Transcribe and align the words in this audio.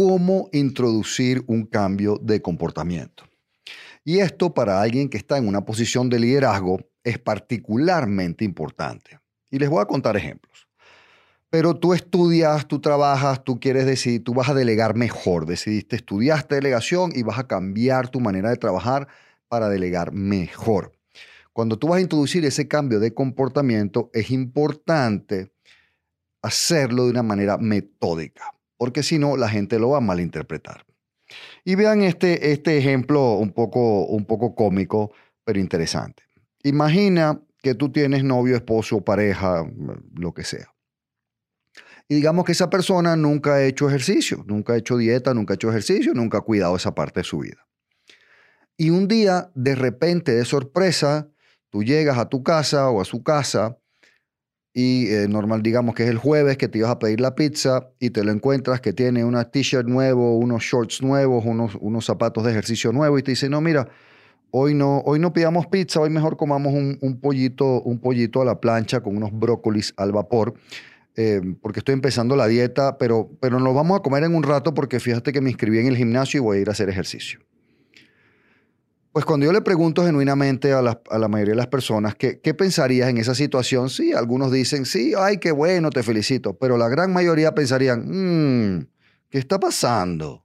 cómo 0.00 0.48
introducir 0.52 1.44
un 1.46 1.66
cambio 1.66 2.18
de 2.22 2.40
comportamiento. 2.40 3.24
Y 4.02 4.20
esto 4.20 4.54
para 4.54 4.80
alguien 4.80 5.10
que 5.10 5.18
está 5.18 5.36
en 5.36 5.46
una 5.46 5.66
posición 5.66 6.08
de 6.08 6.18
liderazgo 6.18 6.80
es 7.04 7.18
particularmente 7.18 8.46
importante. 8.46 9.20
Y 9.50 9.58
les 9.58 9.68
voy 9.68 9.82
a 9.82 9.84
contar 9.84 10.16
ejemplos. 10.16 10.66
Pero 11.50 11.76
tú 11.76 11.92
estudias, 11.92 12.66
tú 12.66 12.80
trabajas, 12.80 13.44
tú 13.44 13.60
quieres 13.60 13.84
decidir, 13.84 14.24
tú 14.24 14.32
vas 14.32 14.48
a 14.48 14.54
delegar 14.54 14.96
mejor. 14.96 15.44
Decidiste, 15.44 15.96
estudiaste 15.96 16.54
delegación 16.54 17.12
y 17.14 17.22
vas 17.22 17.38
a 17.38 17.46
cambiar 17.46 18.08
tu 18.08 18.20
manera 18.20 18.48
de 18.48 18.56
trabajar 18.56 19.06
para 19.48 19.68
delegar 19.68 20.12
mejor. 20.12 20.92
Cuando 21.52 21.78
tú 21.78 21.88
vas 21.88 21.98
a 21.98 22.00
introducir 22.00 22.42
ese 22.46 22.66
cambio 22.66 23.00
de 23.00 23.12
comportamiento, 23.12 24.08
es 24.14 24.30
importante 24.30 25.52
hacerlo 26.40 27.04
de 27.04 27.10
una 27.10 27.22
manera 27.22 27.58
metódica 27.58 28.54
porque 28.80 29.02
si 29.02 29.18
no, 29.18 29.36
la 29.36 29.50
gente 29.50 29.78
lo 29.78 29.90
va 29.90 29.98
a 29.98 30.00
malinterpretar. 30.00 30.86
Y 31.66 31.74
vean 31.74 32.00
este, 32.00 32.52
este 32.52 32.78
ejemplo 32.78 33.34
un 33.34 33.52
poco, 33.52 34.06
un 34.06 34.24
poco 34.24 34.54
cómico, 34.54 35.12
pero 35.44 35.60
interesante. 35.60 36.22
Imagina 36.62 37.42
que 37.62 37.74
tú 37.74 37.92
tienes 37.92 38.24
novio, 38.24 38.56
esposo, 38.56 39.04
pareja, 39.04 39.70
lo 40.14 40.32
que 40.32 40.44
sea. 40.44 40.74
Y 42.08 42.14
digamos 42.14 42.46
que 42.46 42.52
esa 42.52 42.70
persona 42.70 43.16
nunca 43.16 43.56
ha 43.56 43.64
hecho 43.64 43.86
ejercicio, 43.86 44.44
nunca 44.46 44.72
ha 44.72 44.78
hecho 44.78 44.96
dieta, 44.96 45.34
nunca 45.34 45.52
ha 45.52 45.56
hecho 45.56 45.68
ejercicio, 45.68 46.14
nunca 46.14 46.38
ha 46.38 46.40
cuidado 46.40 46.74
esa 46.74 46.94
parte 46.94 47.20
de 47.20 47.24
su 47.24 47.40
vida. 47.40 47.68
Y 48.78 48.88
un 48.88 49.08
día, 49.08 49.50
de 49.54 49.74
repente, 49.74 50.32
de 50.32 50.46
sorpresa, 50.46 51.28
tú 51.68 51.84
llegas 51.84 52.16
a 52.16 52.30
tu 52.30 52.42
casa 52.42 52.88
o 52.88 53.02
a 53.02 53.04
su 53.04 53.22
casa 53.22 53.76
y 54.72 55.08
eh, 55.08 55.26
normal, 55.28 55.62
digamos 55.62 55.94
que 55.94 56.04
es 56.04 56.10
el 56.10 56.18
jueves 56.18 56.56
que 56.56 56.68
te 56.68 56.78
ibas 56.78 56.90
a 56.90 56.98
pedir 56.98 57.20
la 57.20 57.34
pizza 57.34 57.88
y 57.98 58.10
te 58.10 58.22
lo 58.22 58.30
encuentras 58.30 58.80
que 58.80 58.92
tiene 58.92 59.24
una 59.24 59.50
t-shirt 59.50 59.88
nuevo, 59.88 60.38
unos 60.38 60.62
shorts 60.62 61.02
nuevos, 61.02 61.44
unos, 61.44 61.76
unos 61.80 62.04
zapatos 62.04 62.44
de 62.44 62.52
ejercicio 62.52 62.92
nuevos 62.92 63.18
y 63.18 63.22
te 63.24 63.32
dice, 63.32 63.48
no, 63.48 63.60
mira, 63.60 63.88
hoy 64.52 64.74
no, 64.74 65.00
hoy 65.00 65.18
no 65.18 65.32
pidamos 65.32 65.66
pizza, 65.66 66.00
hoy 66.00 66.10
mejor 66.10 66.36
comamos 66.36 66.72
un, 66.72 67.18
pollito, 67.20 67.82
un 67.82 67.98
pollito 67.98 68.42
a 68.42 68.44
la 68.44 68.60
plancha 68.60 69.00
con 69.00 69.16
unos 69.16 69.32
brócolis 69.32 69.92
al 69.96 70.12
vapor. 70.12 70.54
Eh, 71.16 71.42
porque 71.60 71.80
estoy 71.80 71.94
empezando 71.94 72.36
la 72.36 72.46
dieta, 72.46 72.96
pero, 72.96 73.28
pero 73.40 73.58
nos 73.58 73.74
vamos 73.74 73.98
a 73.98 74.02
comer 74.02 74.22
en 74.22 74.34
un 74.34 74.44
rato 74.44 74.72
porque 74.72 75.00
fíjate 75.00 75.32
que 75.32 75.40
me 75.40 75.50
inscribí 75.50 75.80
en 75.80 75.88
el 75.88 75.96
gimnasio 75.96 76.38
y 76.38 76.40
voy 76.40 76.58
a 76.58 76.60
ir 76.60 76.68
a 76.68 76.72
hacer 76.72 76.88
ejercicio. 76.88 77.40
Pues 79.12 79.24
cuando 79.24 79.44
yo 79.44 79.52
le 79.52 79.60
pregunto 79.60 80.04
genuinamente 80.04 80.72
a 80.72 80.82
la, 80.82 81.28
mayoría 81.28 81.52
de 81.52 81.56
las 81.56 81.66
personas 81.66 82.14
¿qué, 82.14 82.54
pensarías 82.54 83.08
en 83.08 83.18
esa 83.18 83.34
situación, 83.34 83.90
sí, 83.90 84.12
algunos 84.12 84.52
dicen, 84.52 84.86
sí, 84.86 85.14
ay, 85.18 85.38
qué 85.38 85.50
bueno, 85.50 85.90
te 85.90 86.04
felicito, 86.04 86.56
pero 86.56 86.78
la 86.78 86.88
gran 86.88 87.12
mayoría 87.12 87.52
pensarían, 87.52 88.04
mmm, 88.06 88.86
¿qué 89.28 89.38
está 89.38 89.58
pasando? 89.58 90.44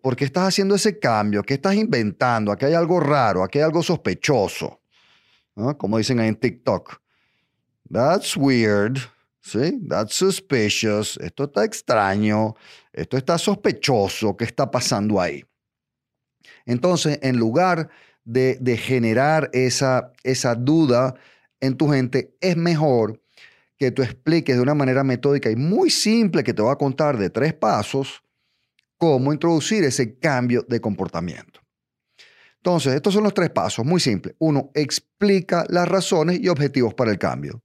¿Por 0.00 0.14
qué 0.14 0.24
estás 0.24 0.46
haciendo 0.46 0.76
ese 0.76 1.00
cambio? 1.00 1.42
¿Qué 1.42 1.54
estás 1.54 1.74
inventando? 1.74 2.52
Aquí 2.52 2.64
hay 2.64 2.74
algo 2.74 3.00
raro, 3.00 3.42
aquí 3.42 3.58
hay 3.58 3.64
algo 3.64 3.82
sospechoso. 3.82 4.80
Como 5.78 5.98
dicen 5.98 6.20
ahí 6.20 6.28
en 6.28 6.36
TikTok. 6.36 7.00
That's 7.90 8.36
weird. 8.36 8.98
¿Sí? 9.40 9.80
That's 9.88 10.14
suspicious. 10.14 11.18
Esto 11.20 11.44
está 11.44 11.64
extraño. 11.64 12.54
Esto 12.92 13.16
está 13.16 13.38
sospechoso. 13.38 14.36
¿Qué 14.36 14.44
está 14.44 14.70
pasando 14.70 15.20
ahí? 15.20 15.42
Entonces, 16.64 17.18
en 17.22 17.36
lugar 17.36 17.88
de, 18.24 18.76
generar 18.76 19.50
esa, 19.52 20.12
esa 20.22 20.54
duda 20.54 21.14
en 21.60 21.76
tu 21.76 21.88
gente, 21.90 22.34
es 22.40 22.56
mejor 22.56 23.20
que 23.78 23.90
tú 23.90 24.02
expliques 24.02 24.56
de 24.56 24.62
una 24.62 24.74
manera 24.74 25.04
metódica 25.04 25.50
y 25.50 25.56
muy 25.56 25.90
simple 25.90 26.42
que 26.42 26.54
te 26.54 26.62
voy 26.62 26.72
a 26.72 26.76
contar 26.76 27.18
de 27.18 27.30
tres 27.30 27.54
pasos 27.54 28.22
cómo 28.96 29.32
introducir 29.32 29.84
ese 29.84 30.18
cambio 30.18 30.64
de 30.66 30.80
comportamiento. 30.80 31.60
Entonces, 32.56 32.94
estos 32.94 33.14
son 33.14 33.22
los 33.22 33.34
tres 33.34 33.50
pasos, 33.50 33.84
muy 33.84 34.00
simples. 34.00 34.34
Uno, 34.38 34.70
explica 34.74 35.64
las 35.68 35.86
razones 35.86 36.40
y 36.40 36.48
objetivos 36.48 36.94
para 36.94 37.12
el 37.12 37.18
cambio. 37.18 37.62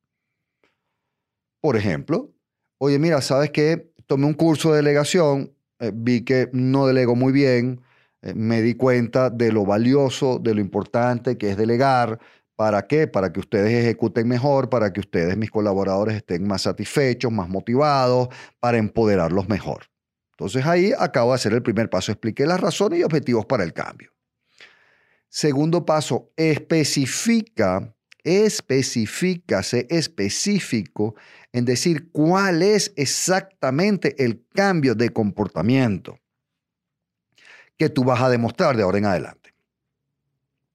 Por 1.60 1.76
ejemplo, 1.76 2.32
oye, 2.78 3.00
mira, 3.00 3.22
¿sabes 3.22 3.50
qué? 3.52 3.94
Tomé 4.06 4.26
un 4.26 4.34
curso 4.34 4.72
de 4.72 4.78
delegación, 4.78 5.54
eh, 5.80 5.92
vi 5.94 6.24
que 6.24 6.50
no 6.54 6.86
delego 6.86 7.16
muy 7.16 7.32
bien, 7.32 7.82
me 8.22 8.62
di 8.62 8.76
cuenta 8.76 9.30
de 9.30 9.52
lo 9.52 9.66
valioso, 9.66 10.40
de 10.40 10.54
lo 10.54 10.62
importante 10.62 11.38
que 11.38 11.52
es 11.52 11.58
delegar. 11.58 12.20
¿Para 12.56 12.86
qué? 12.86 13.08
Para 13.08 13.34
que 13.34 13.40
ustedes 13.40 13.74
ejecuten 13.74 14.28
mejor, 14.28 14.70
para 14.70 14.94
que 14.94 15.00
ustedes, 15.00 15.36
mis 15.36 15.50
colaboradores, 15.50 16.16
estén 16.16 16.48
más 16.48 16.64
satisfechos, 16.64 17.32
más 17.32 17.50
motivados, 17.50 18.30
para 18.60 18.78
empoderarlos 18.78 19.50
mejor. 19.50 19.86
Entonces 20.32 20.66
ahí 20.66 20.94
acabo 20.98 21.32
de 21.32 21.36
hacer 21.36 21.54
el 21.54 21.64
primer 21.64 21.90
paso. 21.90 22.12
Expliqué 22.12 22.46
las 22.46 22.60
razones 22.60 23.00
y 23.00 23.04
objetivos 23.04 23.46
para 23.46 23.64
el 23.64 23.74
cambio. 23.74 24.12
Segundo 25.28 25.86
paso, 25.86 26.32
especifica, 26.36 27.96
especifica, 28.24 29.64
sé 29.64 29.88
específico 29.90 31.16
en 31.54 31.66
decir 31.66 32.12
cuál 32.12 32.62
es 32.62 32.94
exactamente 32.96 34.24
el 34.24 34.46
cambio 34.54 34.94
de 34.94 35.10
comportamiento 35.10 36.21
que 37.82 37.90
tú 37.90 38.04
vas 38.04 38.22
a 38.22 38.30
demostrar 38.30 38.78
de 38.78 38.84
ahora 38.84 39.00
en 39.00 39.06
adelante. 39.06 39.56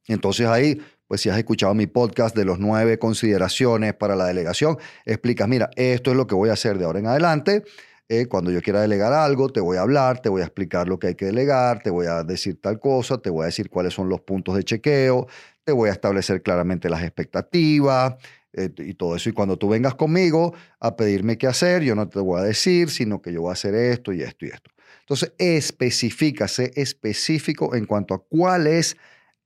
Entonces 0.08 0.48
ahí, 0.48 0.82
pues 1.06 1.20
si 1.20 1.28
has 1.28 1.38
escuchado 1.38 1.72
mi 1.72 1.86
podcast 1.86 2.34
de 2.34 2.44
los 2.44 2.58
nueve 2.58 2.98
consideraciones 2.98 3.94
para 3.94 4.16
la 4.16 4.24
delegación, 4.24 4.76
explicas, 5.04 5.46
mira, 5.46 5.70
esto 5.76 6.10
es 6.10 6.16
lo 6.16 6.26
que 6.26 6.34
voy 6.34 6.50
a 6.50 6.54
hacer 6.54 6.78
de 6.78 6.84
ahora 6.84 6.98
en 6.98 7.06
adelante. 7.06 7.62
Eh, 8.08 8.26
cuando 8.26 8.50
yo 8.50 8.60
quiera 8.60 8.80
delegar 8.80 9.12
algo, 9.12 9.50
te 9.50 9.60
voy 9.60 9.76
a 9.76 9.82
hablar, 9.82 10.20
te 10.20 10.28
voy 10.28 10.42
a 10.42 10.46
explicar 10.46 10.88
lo 10.88 10.98
que 10.98 11.06
hay 11.06 11.14
que 11.14 11.26
delegar, 11.26 11.80
te 11.80 11.90
voy 11.90 12.06
a 12.08 12.24
decir 12.24 12.60
tal 12.60 12.80
cosa, 12.80 13.18
te 13.18 13.30
voy 13.30 13.44
a 13.44 13.46
decir 13.46 13.70
cuáles 13.70 13.94
son 13.94 14.08
los 14.08 14.22
puntos 14.22 14.56
de 14.56 14.64
chequeo, 14.64 15.28
te 15.62 15.70
voy 15.70 15.90
a 15.90 15.92
establecer 15.92 16.42
claramente 16.42 16.90
las 16.90 17.04
expectativas, 17.04 18.16
eh, 18.52 18.70
y 18.78 18.94
todo 18.94 19.14
eso. 19.14 19.28
Y 19.28 19.32
cuando 19.32 19.56
tú 19.56 19.68
vengas 19.68 19.94
conmigo 19.94 20.54
a 20.80 20.96
pedirme 20.96 21.38
qué 21.38 21.46
hacer, 21.46 21.84
yo 21.84 21.94
no 21.94 22.08
te 22.08 22.18
voy 22.18 22.40
a 22.40 22.42
decir, 22.42 22.90
sino 22.90 23.22
que 23.22 23.32
yo 23.32 23.42
voy 23.42 23.50
a 23.50 23.52
hacer 23.52 23.76
esto 23.76 24.12
y 24.12 24.22
esto 24.22 24.44
y 24.44 24.48
esto. 24.48 24.72
Entonces, 25.00 25.32
especifícase 25.38 26.72
específico 26.74 27.74
en 27.74 27.86
cuanto 27.86 28.14
a 28.14 28.24
cuál 28.24 28.66
es 28.66 28.96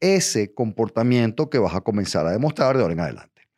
ese 0.00 0.54
comportamiento 0.54 1.50
que 1.50 1.58
vas 1.58 1.74
a 1.74 1.82
comenzar 1.82 2.26
a 2.26 2.30
demostrar 2.30 2.76
de 2.76 2.82
ahora 2.82 2.94
en 2.94 3.00
adelante. 3.00 3.48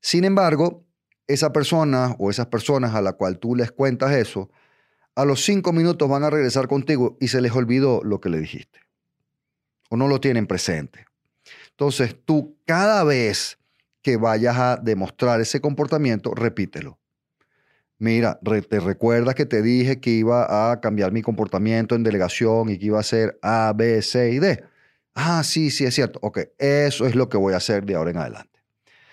Sin 0.00 0.24
embargo, 0.24 0.84
esa 1.28 1.52
persona 1.52 2.16
o 2.18 2.30
esas 2.30 2.46
personas 2.46 2.94
a 2.94 3.02
la 3.02 3.12
cual 3.12 3.38
tú 3.38 3.54
les 3.54 3.70
cuentas 3.70 4.12
eso, 4.12 4.50
a 5.14 5.24
los 5.24 5.44
cinco 5.44 5.72
minutos 5.72 6.08
van 6.08 6.24
a 6.24 6.30
regresar 6.30 6.66
contigo 6.68 7.16
y 7.20 7.28
se 7.28 7.40
les 7.40 7.52
olvidó 7.52 8.02
lo 8.02 8.20
que 8.20 8.28
le 8.28 8.40
dijiste. 8.40 8.80
O 9.90 9.96
no 9.96 10.08
lo 10.08 10.20
tienen 10.20 10.46
presente. 10.46 11.06
Entonces, 11.70 12.16
tú 12.24 12.56
cada 12.64 13.04
vez 13.04 13.58
que 14.02 14.16
vayas 14.16 14.56
a 14.56 14.76
demostrar 14.76 15.40
ese 15.40 15.60
comportamiento, 15.60 16.34
repítelo 16.34 16.97
mira, 17.98 18.38
te 18.68 18.80
recuerdas 18.80 19.34
que 19.34 19.46
te 19.46 19.62
dije 19.62 20.00
que 20.00 20.10
iba 20.10 20.72
a 20.72 20.80
cambiar 20.80 21.12
mi 21.12 21.22
comportamiento 21.22 21.94
en 21.94 22.02
delegación 22.02 22.70
y 22.70 22.78
que 22.78 22.86
iba 22.86 22.98
a 22.98 23.00
hacer 23.00 23.38
A, 23.42 23.72
B, 23.76 24.00
C 24.02 24.30
y 24.30 24.38
D. 24.38 24.64
Ah, 25.14 25.42
sí, 25.42 25.70
sí, 25.70 25.84
es 25.84 25.94
cierto. 25.94 26.18
Ok, 26.22 26.40
eso 26.58 27.06
es 27.06 27.14
lo 27.14 27.28
que 27.28 27.36
voy 27.36 27.54
a 27.54 27.56
hacer 27.56 27.84
de 27.84 27.96
ahora 27.96 28.10
en 28.10 28.18
adelante. 28.18 28.60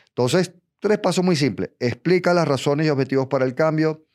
Entonces, 0.10 0.54
tres 0.80 1.00
pasos 1.00 1.26
muy 1.26 1.36
simples. 1.36 1.72
Explica 1.80 2.34
las 2.34 2.48
razones 2.48 2.86
y 2.86 2.90
objetivos 2.90 3.28
para 3.28 3.44
el 3.46 3.56
cambio. 3.56 4.06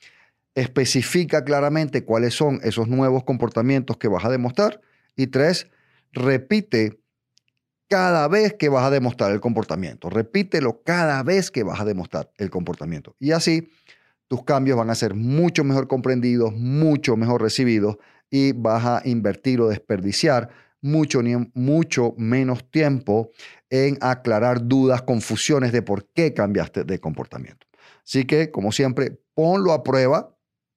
Especifica 0.55 1.45
claramente 1.45 2.05
cuáles 2.05 2.35
son 2.35 2.61
esos 2.63 2.89
nuevos 2.89 3.25
comportamientos 3.25 3.97
que 3.97 4.09
vas 4.09 4.25
a 4.25 4.31
demostrar. 4.31 4.81
Y 5.17 5.27
tres, 5.27 5.69
repite 6.13 7.01
cada 7.89 8.29
vez 8.29 8.55
que 8.55 8.69
vas 8.69 8.85
a 8.85 8.91
demostrar 8.91 9.33
el 9.33 9.41
comportamiento. 9.41 10.11
Repítelo 10.11 10.83
cada 10.85 11.25
vez 11.25 11.51
que 11.51 11.65
vas 11.65 11.81
a 11.81 11.85
demostrar 11.85 12.31
el 12.39 12.51
comportamiento. 12.51 13.17
Y 13.19 13.33
así 13.33 13.69
tus 14.31 14.45
cambios 14.45 14.79
van 14.79 14.91
a 14.91 14.95
ser 14.95 15.15
mucho 15.15 15.65
mejor 15.65 15.89
comprendidos, 15.89 16.55
mucho 16.55 17.17
mejor 17.17 17.43
recibidos 17.43 17.97
y 18.31 18.53
vas 18.53 18.87
a 18.87 19.03
invertir 19.05 19.61
o 19.61 19.69
desperdiciar 19.69 20.51
mucho, 20.81 21.21
mucho 21.55 22.15
menos 22.17 22.71
tiempo 22.71 23.33
en 23.71 23.99
aclarar 24.01 24.69
dudas, 24.69 25.03
confusiones 25.03 25.73
de 25.73 25.83
por 25.83 26.07
qué 26.13 26.33
cambiaste 26.33 26.85
de 26.85 27.01
comportamiento. 27.01 27.67
Así 28.05 28.25
que, 28.25 28.53
como 28.53 28.71
siempre, 28.71 29.21
ponlo 29.35 29.73
a 29.73 29.83
prueba 29.83 30.33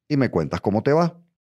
y 0.09 0.17
me 0.17 0.31
cuentas 0.31 0.59
cómo 0.59 0.81
te 0.81 0.91
va. 0.91 1.22